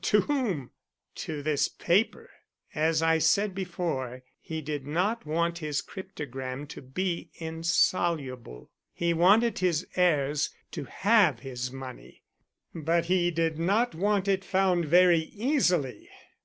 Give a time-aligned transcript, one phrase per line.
[0.00, 0.70] "To whom?"
[1.16, 2.30] "To this paper.
[2.72, 9.58] As I said before, he did not want his cryptogram to be insoluble; he wanted
[9.58, 12.22] his heirs to have his money,
[12.72, 16.08] but he did not want it found very easily.